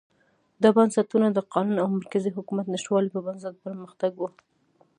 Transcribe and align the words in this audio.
دا 0.61 0.69
بنسټونه 0.77 1.27
د 1.31 1.39
قانون 1.53 1.77
او 1.81 1.87
مرکزي 1.99 2.31
حکومت 2.37 2.65
نشتوالي 2.73 3.09
په 3.13 3.19
نسبت 3.35 3.55
پرمختګ 3.67 4.11
و. 4.17 4.21